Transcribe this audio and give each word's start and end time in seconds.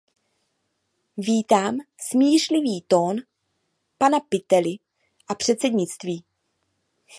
Vítám 1.17 1.77
smířlivý 1.99 2.81
tón 2.87 3.15
pana 3.97 4.19
Pitelly 4.19 4.75
a 5.27 5.35
předsednictví. 5.35 6.23